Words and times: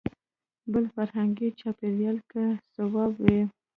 بل 0.71 0.85
فرهنګي 0.95 1.49
چاپېریال 1.59 2.17
کې 2.31 2.45
صواب 2.73 3.11
وي. 3.23 3.41